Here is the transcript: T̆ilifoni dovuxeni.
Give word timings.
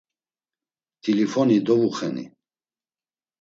T̆ilifoni 1.01 1.57
dovuxeni. 1.65 2.25